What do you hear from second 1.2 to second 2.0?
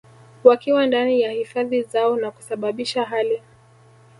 ya hifadhi